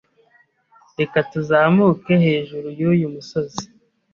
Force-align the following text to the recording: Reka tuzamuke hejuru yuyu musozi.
Reka 0.97 1.17
tuzamuke 1.31 2.13
hejuru 2.25 2.67
yuyu 2.79 3.13
musozi. 3.13 3.63